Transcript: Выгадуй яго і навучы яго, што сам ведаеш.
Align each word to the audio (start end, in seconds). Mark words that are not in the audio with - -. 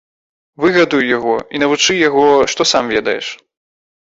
Выгадуй 0.63 1.03
яго 1.17 1.35
і 1.57 1.61
навучы 1.65 1.99
яго, 2.07 2.25
што 2.55 2.69
сам 2.73 2.91
ведаеш. 2.97 3.25